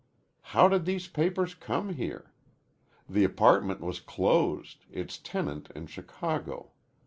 [0.41, 2.31] How did these papers come here?
[3.07, 6.71] The apartment was closed, its tenant in Chicago.